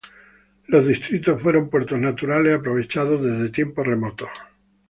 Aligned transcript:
Los 0.65 0.87
distritos 0.87 1.39
y 1.39 1.43
fueron 1.43 1.69
puertos 1.69 1.99
naturales 1.99 2.55
aprovechados 2.57 3.21
desde 3.23 3.49
tiempos 3.49 3.85
remotos. 3.85 4.29